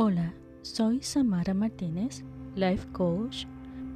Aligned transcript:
Hola, 0.00 0.32
soy 0.62 1.02
Samara 1.02 1.54
Martínez, 1.54 2.22
Life 2.54 2.86
Coach. 2.92 3.46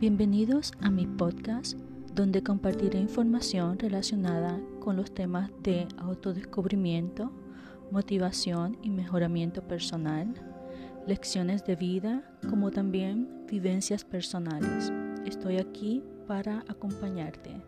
Bienvenidos 0.00 0.72
a 0.80 0.90
mi 0.90 1.06
podcast 1.06 1.78
donde 2.12 2.42
compartiré 2.42 2.98
información 2.98 3.78
relacionada 3.78 4.58
con 4.80 4.96
los 4.96 5.14
temas 5.14 5.52
de 5.62 5.86
autodescubrimiento, 5.98 7.30
motivación 7.92 8.76
y 8.82 8.90
mejoramiento 8.90 9.62
personal, 9.68 10.34
lecciones 11.06 11.64
de 11.64 11.76
vida, 11.76 12.36
como 12.50 12.72
también 12.72 13.46
vivencias 13.48 14.04
personales. 14.04 14.92
Estoy 15.24 15.58
aquí 15.58 16.02
para 16.26 16.64
acompañarte. 16.66 17.62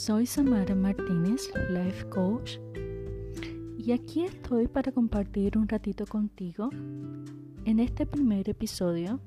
Soy 0.00 0.24
Samara 0.24 0.74
Martínez, 0.74 1.52
Life 1.68 2.08
Coach, 2.08 2.56
y 3.76 3.92
aquí 3.92 4.24
estoy 4.24 4.66
para 4.66 4.92
compartir 4.92 5.58
un 5.58 5.68
ratito 5.68 6.06
contigo. 6.06 6.70
En 7.66 7.80
este 7.80 8.06
primer 8.06 8.48
episodio, 8.48 9.20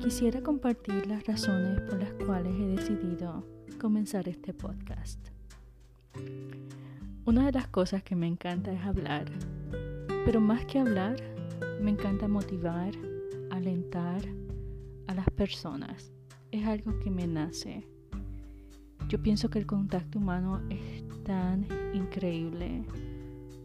quisiera 0.00 0.40
compartir 0.40 1.06
las 1.06 1.26
razones 1.26 1.82
por 1.82 2.00
las 2.00 2.14
cuales 2.14 2.54
he 2.58 2.66
decidido 2.66 3.46
comenzar 3.78 4.26
este 4.26 4.54
podcast. 4.54 5.20
Una 7.26 7.44
de 7.44 7.52
las 7.52 7.68
cosas 7.68 8.02
que 8.02 8.16
me 8.16 8.26
encanta 8.26 8.72
es 8.72 8.80
hablar, 8.80 9.30
pero 10.24 10.40
más 10.40 10.64
que 10.64 10.78
hablar, 10.78 11.16
me 11.82 11.90
encanta 11.90 12.26
motivar, 12.26 12.94
alentar 13.50 14.22
a 15.08 15.14
las 15.14 15.28
personas. 15.28 16.10
Es 16.52 16.64
algo 16.64 16.98
que 17.00 17.10
me 17.10 17.26
nace 17.26 17.86
yo 19.14 19.22
pienso 19.22 19.48
que 19.48 19.60
el 19.60 19.66
contacto 19.66 20.18
humano 20.18 20.60
es 20.70 21.04
tan 21.22 21.68
increíble 21.94 22.82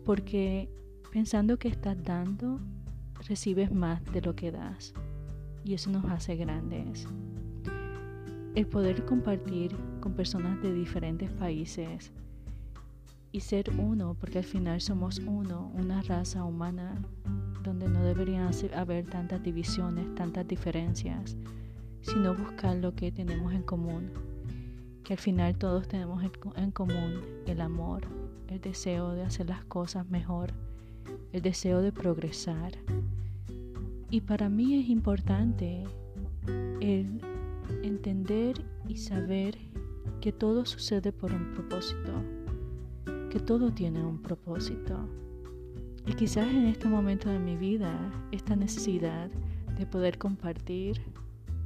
porque 0.06 0.70
pensando 1.12 1.58
que 1.58 1.70
estás 1.70 1.98
dando, 2.04 2.60
recibes 3.28 3.74
más 3.74 4.06
de 4.14 4.22
lo 4.22 4.36
que 4.36 4.52
das 4.52 4.94
y 5.66 5.74
eso 5.74 5.90
nos 5.90 6.06
hace 6.06 6.36
grandes. 6.36 7.08
El 8.54 8.68
poder 8.68 9.04
compartir 9.06 9.76
con 10.02 10.14
personas 10.14 10.62
de 10.62 10.72
diferentes 10.72 11.32
países 11.32 12.12
y 13.32 13.40
ser 13.40 13.72
uno, 13.80 14.16
porque 14.20 14.38
al 14.38 14.44
final 14.44 14.80
somos 14.82 15.18
uno, 15.18 15.72
una 15.74 16.04
raza 16.04 16.44
humana 16.44 17.02
donde 17.64 17.90
no 17.90 18.04
deberían 18.04 18.52
haber 18.76 19.08
tantas 19.08 19.42
divisiones, 19.42 20.14
tantas 20.14 20.48
diferencias, 20.48 21.36
sino 22.02 22.36
buscar 22.36 22.76
lo 22.76 22.94
que 22.94 23.12
tenemos 23.12 23.52
en 23.52 23.64
común 23.64 24.29
que 25.10 25.16
al 25.16 25.20
final 25.20 25.58
todos 25.58 25.88
tenemos 25.88 26.24
en 26.56 26.70
común 26.70 27.22
el 27.48 27.62
amor, 27.62 28.04
el 28.48 28.62
deseo 28.62 29.14
de 29.14 29.24
hacer 29.24 29.50
las 29.50 29.66
cosas 29.66 30.08
mejor, 30.08 30.54
el 31.34 31.42
deseo 31.42 31.82
de 31.82 31.92
progresar. 31.92 32.74
Y 34.12 34.22
para 34.22 34.50
mí 34.50 34.80
es 34.80 34.88
importante 34.88 35.84
el 36.80 37.22
entender 37.82 38.64
y 38.88 38.98
saber 38.98 39.58
que 40.22 40.32
todo 40.32 40.64
sucede 40.68 41.12
por 41.12 41.34
un 41.34 41.54
propósito, 41.54 42.12
que 43.32 43.40
todo 43.40 43.72
tiene 43.72 44.06
un 44.06 44.22
propósito. 44.22 45.10
Y 46.06 46.14
quizás 46.14 46.48
en 46.50 46.68
este 46.68 46.88
momento 46.88 47.30
de 47.30 47.40
mi 47.40 47.58
vida, 47.58 48.12
esta 48.32 48.56
necesidad 48.56 49.32
de 49.76 49.88
poder 49.88 50.20
compartir, 50.20 51.02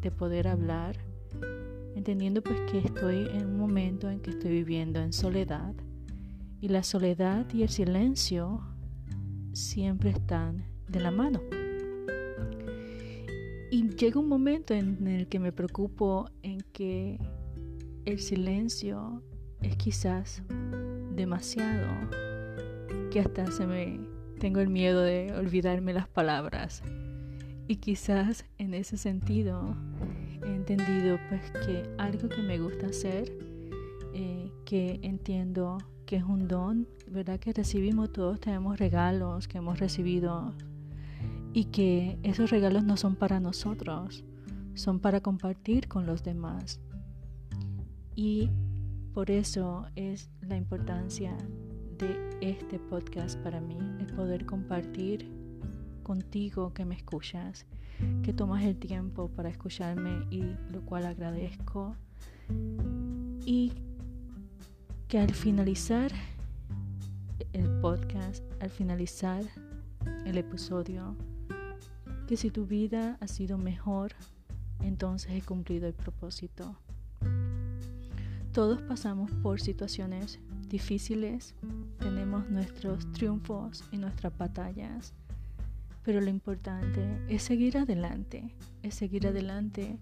de 0.02 0.12
poder 0.12 0.48
hablar, 0.48 0.96
entendiendo 1.96 2.42
pues 2.42 2.60
que 2.72 2.80
estoy 2.80 3.28
en 3.34 3.48
un 3.48 3.58
momento 3.58 4.10
en 4.10 4.20
que 4.20 4.32
estoy 4.32 4.52
viviendo 4.52 5.00
en 5.00 5.14
soledad 5.14 5.74
y 6.62 6.70
la 6.70 6.84
soledad 6.84 7.46
y 7.54 7.64
el 7.64 7.70
silencio 7.70 8.62
siempre 9.52 10.12
están 10.12 10.64
de 10.88 11.00
la 11.02 11.12
mano. 11.12 11.42
Y 13.70 13.90
llega 13.96 14.20
un 14.20 14.30
momento 14.30 14.74
en 14.74 15.06
el 15.08 15.28
que 15.28 15.40
me 15.40 15.52
preocupo 15.52 16.30
en 16.42 16.62
que 16.72 17.20
el 18.06 18.20
silencio 18.20 19.22
es 19.62 19.76
quizás 19.76 20.44
demasiado, 21.16 21.88
que 23.12 23.20
hasta 23.20 23.52
se 23.52 23.68
me 23.68 24.00
tengo 24.40 24.60
el 24.60 24.70
miedo 24.70 25.02
de 25.02 25.34
olvidarme 25.36 25.94
las 25.94 26.08
palabras. 26.08 26.82
Y 27.68 27.78
quizás 27.78 28.46
en 28.58 28.74
ese 28.74 28.98
sentido 28.98 29.76
entendido 30.64 31.20
pues 31.28 31.52
que 31.66 31.84
algo 31.98 32.30
que 32.30 32.42
me 32.42 32.58
gusta 32.58 32.88
hacer, 32.88 33.38
eh, 34.14 34.50
que 34.64 34.98
entiendo 35.04 35.78
que 36.06 36.16
es 36.16 36.24
un 36.24 36.48
don, 36.48 36.88
¿verdad? 37.08 37.38
Que 37.38 37.52
recibimos 37.52 38.14
todos, 38.14 38.40
tenemos 38.40 38.80
regalos 38.80 39.50
que 39.50 39.58
hemos 39.58 39.80
recibido 39.80 40.54
y 41.52 41.66
que 41.66 42.18
esos 42.24 42.50
regalos 42.50 42.86
no 42.86 42.96
son 42.96 43.18
para 43.18 43.42
nosotros, 43.42 44.24
son 44.74 45.00
para 45.00 45.20
compartir 45.20 45.90
con 45.90 46.06
los 46.06 46.24
demás. 46.24 46.80
Y 48.16 48.50
por 49.14 49.32
eso 49.32 49.86
es 49.98 50.30
la 50.42 50.56
importancia 50.56 51.36
de 51.98 52.18
este 52.40 52.80
podcast 52.80 53.38
para 53.40 53.60
mí, 53.60 53.78
el 54.00 54.08
poder 54.16 54.46
compartir 54.46 55.30
contigo 56.04 56.74
que 56.74 56.86
me 56.86 56.96
escuchas 56.96 57.66
que 58.24 58.34
tomas 58.34 58.64
el 58.64 58.78
tiempo 58.78 59.30
para 59.30 59.50
escucharme 59.50 60.26
y 60.30 60.42
lo 60.72 60.82
cual 60.86 61.06
agradezco. 61.06 61.96
Y 63.46 63.74
que 65.08 65.20
al 65.20 65.34
finalizar 65.34 66.12
el 67.54 67.70
podcast, 67.82 68.44
al 68.62 68.70
finalizar 68.70 69.44
el 70.26 70.38
episodio, 70.38 71.16
que 72.28 72.38
si 72.38 72.50
tu 72.50 72.66
vida 72.66 73.18
ha 73.20 73.28
sido 73.28 73.58
mejor, 73.58 74.14
entonces 74.82 75.32
he 75.32 75.42
cumplido 75.42 75.88
el 75.88 75.94
propósito. 75.94 76.76
Todos 78.54 78.82
pasamos 78.84 79.32
por 79.42 79.60
situaciones 79.60 80.40
difíciles, 80.68 81.56
tenemos 82.00 82.50
nuestros 82.50 83.12
triunfos 83.12 83.84
y 83.92 83.98
nuestras 83.98 84.36
batallas 84.38 85.14
pero 86.04 86.20
lo 86.20 86.30
importante 86.30 87.22
es 87.30 87.44
seguir 87.44 87.78
adelante, 87.78 88.54
es 88.82 88.96
seguir 88.96 89.28
adelante, 89.28 89.98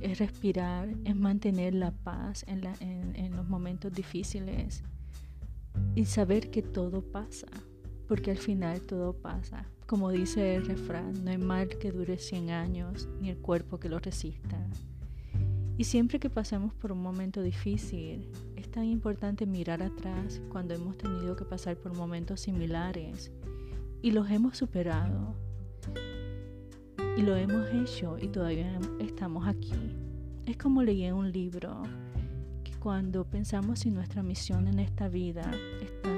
es 0.00 0.18
respirar, 0.18 0.88
es 1.04 1.14
mantener 1.14 1.74
la 1.74 1.90
paz 1.90 2.44
en, 2.48 2.62
los 3.36 3.48
momentos 3.48 3.92
difíciles 3.92 4.82
y 5.94 6.06
saber 6.06 6.50
que 6.50 6.62
todo 6.62 7.02
pasa, 7.02 7.48
porque 8.08 8.30
al 8.30 8.38
final 8.38 8.80
todo 8.80 9.12
pasa. 9.12 9.66
Como 9.86 10.10
dice 10.10 10.56
el 10.56 10.66
refrán, 10.66 11.24
no 11.24 11.30
hay 11.30 11.38
mal 11.38 11.68
que 11.68 11.92
dure 11.92 12.18
100 12.18 12.50
años, 12.50 13.08
ni 13.20 13.28
el 13.28 13.36
cuerpo 13.36 13.78
que 13.78 13.88
lo 13.88 13.98
resista. 13.98 14.58
Y 15.78 15.84
siempre 15.84 16.18
que 16.18 16.30
pasamos 16.30 16.72
por 16.72 16.92
un 16.92 17.02
momento 17.02 17.42
difícil, 17.42 18.26
es 18.56 18.70
tan 18.70 18.84
importante 18.84 19.44
mirar 19.44 19.82
atrás 19.82 20.40
cuando 20.48 20.72
hemos 20.74 20.96
tenido 20.96 21.36
que 21.36 21.44
pasar 21.44 21.76
por 21.76 21.94
momentos 21.94 22.40
similares 22.40 23.30
y 24.02 24.10
los 24.10 24.30
hemos 24.30 24.56
superado. 24.56 25.34
Y 27.16 27.22
lo 27.22 27.34
hemos 27.36 27.68
hecho 27.70 28.18
y 28.20 28.28
todavía 28.28 28.78
estamos 29.00 29.46
aquí. 29.46 29.72
Es 30.46 30.56
como 30.56 30.82
leí 30.82 31.04
en 31.04 31.14
un 31.14 31.32
libro 31.32 31.82
que 32.62 32.72
cuando 32.72 33.24
pensamos 33.24 33.80
si 33.80 33.90
nuestra 33.90 34.22
misión 34.22 34.68
en 34.68 34.78
esta 34.78 35.08
vida 35.08 35.50
está 35.80 36.10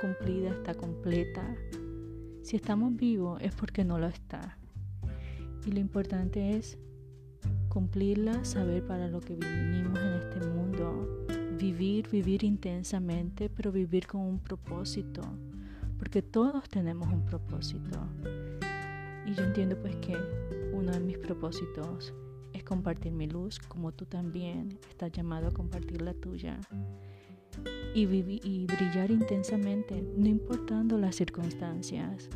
cumplida, 0.00 0.50
está 0.50 0.74
completa, 0.74 1.56
si 2.42 2.56
estamos 2.56 2.94
vivos 2.94 3.42
es 3.42 3.54
porque 3.54 3.84
no 3.84 3.98
lo 3.98 4.06
está. 4.06 4.56
Y 5.66 5.72
lo 5.72 5.80
importante 5.80 6.56
es 6.56 6.78
cumplirla, 7.68 8.44
saber 8.44 8.86
para 8.86 9.08
lo 9.08 9.20
que 9.20 9.34
vinimos 9.34 9.98
en 9.98 10.12
este 10.14 10.46
mundo, 10.46 11.26
vivir, 11.58 12.08
vivir 12.08 12.44
intensamente, 12.44 13.50
pero 13.50 13.72
vivir 13.72 14.06
con 14.06 14.20
un 14.20 14.38
propósito 14.38 15.22
porque 15.98 16.22
todos 16.22 16.68
tenemos 16.68 17.08
un 17.12 17.24
propósito. 17.24 17.98
Y 19.26 19.34
yo 19.34 19.44
entiendo 19.44 19.76
pues 19.80 19.96
que 19.96 20.16
uno 20.72 20.92
de 20.92 21.00
mis 21.00 21.18
propósitos 21.18 22.14
es 22.52 22.62
compartir 22.64 23.12
mi 23.12 23.26
luz, 23.26 23.58
como 23.58 23.92
tú 23.92 24.06
también 24.06 24.78
estás 24.88 25.12
llamado 25.12 25.48
a 25.48 25.50
compartir 25.50 26.02
la 26.02 26.14
tuya. 26.14 26.60
Y, 27.94 28.02
y 28.02 28.66
brillar 28.66 29.10
intensamente, 29.10 30.02
no 30.16 30.26
importando 30.26 30.98
las 30.98 31.16
circunstancias. 31.16 32.28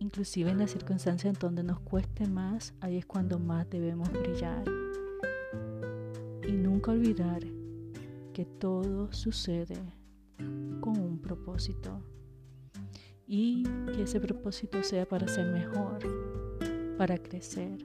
Inclusive 0.00 0.50
en 0.50 0.58
las 0.58 0.70
circunstancias 0.70 1.34
en 1.34 1.40
donde 1.40 1.62
nos 1.62 1.80
cueste 1.80 2.26
más, 2.26 2.72
ahí 2.80 2.96
es 2.96 3.06
cuando 3.06 3.38
más 3.38 3.68
debemos 3.68 4.10
brillar. 4.10 4.64
Y 6.46 6.52
nunca 6.52 6.92
olvidar 6.92 7.42
que 8.32 8.44
todo 8.44 9.12
sucede 9.12 9.76
con 10.80 10.98
un 10.98 11.18
propósito 11.18 12.00
y 13.28 13.62
que 13.94 14.04
ese 14.04 14.20
propósito 14.20 14.82
sea 14.82 15.06
para 15.06 15.28
ser 15.28 15.52
mejor, 15.52 15.98
para 16.96 17.18
crecer, 17.18 17.78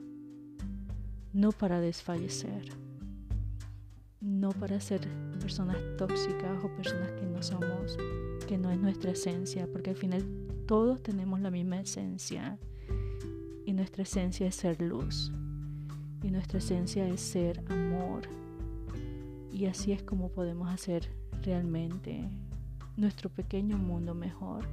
no 1.34 1.52
para 1.52 1.80
desfallecer, 1.80 2.64
no 4.22 4.48
para 4.52 4.80
ser 4.80 5.06
personas 5.38 5.76
tóxicas 5.98 6.64
o 6.64 6.68
personas 6.74 7.12
que 7.12 7.26
no 7.26 7.42
somos, 7.42 7.98
que 8.48 8.56
no 8.56 8.70
es 8.70 8.80
nuestra 8.80 9.10
esencia, 9.10 9.68
porque 9.70 9.90
al 9.90 9.96
final 9.96 10.24
todos 10.66 11.02
tenemos 11.02 11.38
la 11.40 11.50
misma 11.50 11.78
esencia 11.78 12.58
y 13.66 13.74
nuestra 13.74 14.04
esencia 14.04 14.46
es 14.46 14.54
ser 14.54 14.80
luz 14.80 15.30
y 16.22 16.30
nuestra 16.30 16.58
esencia 16.58 17.06
es 17.06 17.20
ser 17.20 17.62
amor 17.70 18.22
y 19.52 19.66
así 19.66 19.92
es 19.92 20.02
como 20.02 20.30
podemos 20.30 20.70
hacer 20.70 21.06
realmente 21.42 22.30
nuestro 22.96 23.28
pequeño 23.28 23.76
mundo 23.76 24.14
mejor 24.14 24.66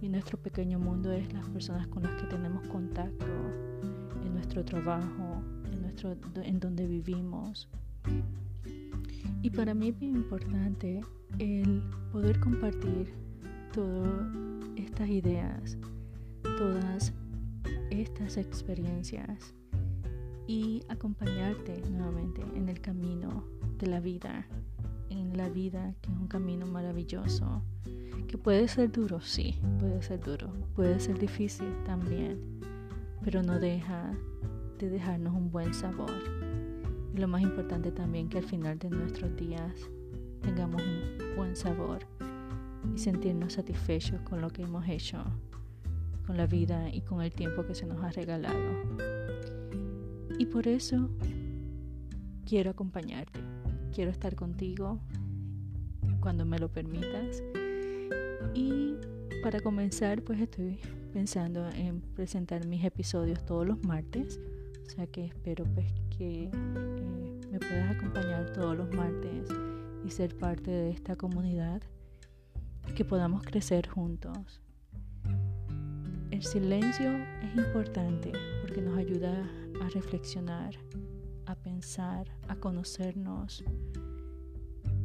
y 0.00 0.08
nuestro 0.08 0.38
pequeño 0.38 0.78
mundo 0.78 1.12
es 1.12 1.32
las 1.32 1.48
personas 1.48 1.86
con 1.88 2.02
las 2.02 2.20
que 2.20 2.26
tenemos 2.28 2.66
contacto 2.68 3.26
en 4.24 4.34
nuestro 4.34 4.64
trabajo, 4.64 5.42
en, 5.72 5.82
nuestro, 5.82 6.16
en 6.42 6.60
donde 6.60 6.86
vivimos. 6.86 7.68
Y 9.42 9.50
para 9.50 9.74
mí 9.74 9.88
es 9.88 9.98
bien 9.98 10.16
importante 10.16 11.00
el 11.38 11.82
poder 12.12 12.40
compartir 12.40 13.14
todas 13.72 14.26
estas 14.76 15.08
ideas, 15.08 15.78
todas 16.42 17.12
estas 17.90 18.36
experiencias 18.36 19.54
y 20.46 20.82
acompañarte 20.88 21.82
nuevamente 21.90 22.42
en 22.54 22.68
el 22.68 22.80
camino 22.80 23.44
de 23.78 23.86
la 23.86 24.00
vida, 24.00 24.46
en 25.10 25.36
la 25.36 25.48
vida 25.48 25.94
que 26.00 26.10
es 26.12 26.18
un 26.18 26.28
camino 26.28 26.66
maravilloso, 26.66 27.62
que 28.36 28.42
puede 28.42 28.68
ser 28.68 28.92
duro, 28.92 29.18
sí, 29.22 29.58
puede 29.80 30.02
ser 30.02 30.20
duro, 30.20 30.52
puede 30.74 31.00
ser 31.00 31.18
difícil 31.18 31.72
también, 31.86 32.38
pero 33.24 33.42
no 33.42 33.58
deja 33.58 34.12
de 34.78 34.90
dejarnos 34.90 35.34
un 35.34 35.50
buen 35.50 35.72
sabor. 35.72 36.12
Y 37.14 37.18
lo 37.18 37.28
más 37.28 37.40
importante 37.40 37.90
también 37.92 38.28
que 38.28 38.36
al 38.36 38.44
final 38.44 38.78
de 38.78 38.90
nuestros 38.90 39.34
días 39.36 39.72
tengamos 40.42 40.82
un 40.82 41.34
buen 41.34 41.56
sabor 41.56 42.00
y 42.94 42.98
sentirnos 42.98 43.54
satisfechos 43.54 44.20
con 44.20 44.42
lo 44.42 44.50
que 44.50 44.64
hemos 44.64 44.86
hecho, 44.86 45.24
con 46.26 46.36
la 46.36 46.46
vida 46.46 46.90
y 46.92 47.00
con 47.00 47.22
el 47.22 47.32
tiempo 47.32 47.64
que 47.64 47.74
se 47.74 47.86
nos 47.86 48.04
ha 48.04 48.10
regalado. 48.10 48.58
Y 50.38 50.44
por 50.44 50.68
eso 50.68 51.08
quiero 52.44 52.72
acompañarte, 52.72 53.40
quiero 53.94 54.10
estar 54.10 54.34
contigo 54.34 55.00
cuando 56.20 56.44
me 56.44 56.58
lo 56.58 56.68
permitas. 56.68 57.42
Y 58.54 58.96
para 59.42 59.60
comenzar, 59.60 60.22
pues 60.22 60.40
estoy 60.40 60.78
pensando 61.12 61.68
en 61.70 62.00
presentar 62.00 62.66
mis 62.66 62.84
episodios 62.84 63.44
todos 63.44 63.66
los 63.66 63.82
martes. 63.84 64.40
O 64.86 64.90
sea 64.90 65.06
que 65.06 65.26
espero 65.26 65.64
pues 65.64 65.86
que 66.16 66.44
eh, 66.44 66.50
me 67.50 67.58
puedas 67.58 67.96
acompañar 67.96 68.52
todos 68.52 68.76
los 68.76 68.92
martes 68.92 69.48
y 70.04 70.10
ser 70.10 70.36
parte 70.36 70.70
de 70.70 70.90
esta 70.90 71.16
comunidad. 71.16 71.82
Que 72.94 73.04
podamos 73.04 73.42
crecer 73.42 73.88
juntos. 73.88 74.60
El 76.30 76.42
silencio 76.42 77.12
es 77.42 77.56
importante 77.56 78.32
porque 78.60 78.80
nos 78.80 78.98
ayuda 78.98 79.48
a 79.80 79.88
reflexionar, 79.88 80.74
a 81.46 81.54
pensar, 81.54 82.26
a 82.48 82.56
conocernos 82.56 83.64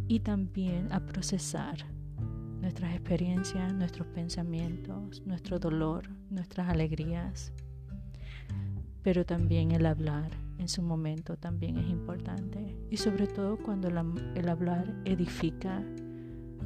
y 0.07 0.19
también 0.19 0.91
a 0.91 1.05
procesar 1.05 1.85
nuestras 2.61 2.93
experiencias, 2.93 3.73
nuestros 3.73 4.07
pensamientos, 4.07 5.23
nuestro 5.25 5.59
dolor, 5.59 6.09
nuestras 6.29 6.69
alegrías. 6.69 7.51
Pero 9.03 9.25
también 9.25 9.71
el 9.71 9.85
hablar 9.87 10.29
en 10.59 10.67
su 10.67 10.83
momento 10.83 11.37
también 11.37 11.77
es 11.77 11.89
importante. 11.89 12.77
Y 12.91 12.97
sobre 12.97 13.25
todo 13.25 13.57
cuando 13.57 13.87
el 13.87 14.49
hablar 14.49 14.95
edifica, 15.05 15.83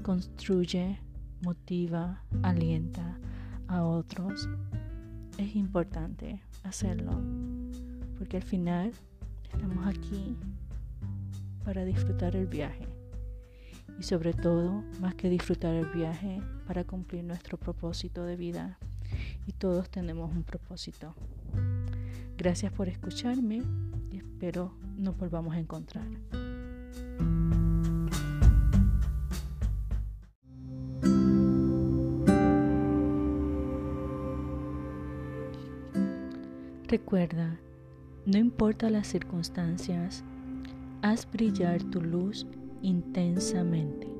construye, 0.03 0.99
motiva, 1.41 2.23
alienta 2.43 3.17
a 3.67 3.83
otros, 3.83 4.49
es 5.37 5.55
importante 5.55 6.43
hacerlo. 6.63 7.21
Porque 8.17 8.37
al 8.37 8.43
final 8.43 8.91
estamos 9.51 9.87
aquí 9.87 10.35
para 11.63 11.85
disfrutar 11.85 12.35
el 12.35 12.47
viaje 12.47 12.94
y 13.99 14.03
sobre 14.03 14.33
todo, 14.33 14.83
más 14.99 15.15
que 15.15 15.29
disfrutar 15.29 15.73
el 15.73 15.87
viaje, 15.87 16.41
para 16.67 16.83
cumplir 16.83 17.23
nuestro 17.23 17.57
propósito 17.57 18.23
de 18.25 18.35
vida. 18.35 18.77
Y 19.47 19.53
todos 19.53 19.89
tenemos 19.89 20.31
un 20.31 20.43
propósito. 20.43 21.13
Gracias 22.37 22.73
por 22.73 22.89
escucharme 22.89 23.61
y 24.11 24.17
espero 24.17 24.73
nos 24.97 25.17
volvamos 25.17 25.55
a 25.55 25.59
encontrar. 25.59 26.05
Recuerda, 36.87 37.57
no 38.25 38.37
importa 38.37 38.89
las 38.89 39.07
circunstancias, 39.07 40.23
haz 41.01 41.29
brillar 41.29 41.83
tu 41.83 42.01
luz 42.01 42.45
intensamente. 42.81 44.14